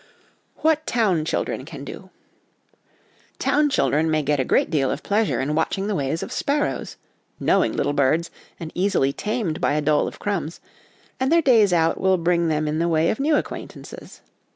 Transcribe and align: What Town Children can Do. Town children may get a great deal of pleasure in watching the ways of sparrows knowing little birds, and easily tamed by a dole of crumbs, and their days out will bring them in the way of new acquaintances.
What 0.63 0.87
Town 0.87 1.25
Children 1.25 1.63
can 1.63 1.85
Do. 1.85 2.09
Town 3.37 3.69
children 3.69 4.09
may 4.09 4.23
get 4.23 4.39
a 4.39 4.43
great 4.43 4.71
deal 4.71 4.89
of 4.89 5.03
pleasure 5.03 5.39
in 5.39 5.53
watching 5.53 5.85
the 5.85 5.93
ways 5.93 6.23
of 6.23 6.31
sparrows 6.31 6.97
knowing 7.39 7.73
little 7.73 7.93
birds, 7.93 8.31
and 8.59 8.71
easily 8.73 9.13
tamed 9.13 9.61
by 9.61 9.73
a 9.73 9.81
dole 9.83 10.07
of 10.07 10.17
crumbs, 10.17 10.59
and 11.19 11.31
their 11.31 11.43
days 11.43 11.71
out 11.71 11.99
will 12.01 12.17
bring 12.17 12.47
them 12.47 12.67
in 12.67 12.79
the 12.79 12.89
way 12.89 13.11
of 13.11 13.19
new 13.19 13.35
acquaintances. 13.35 14.21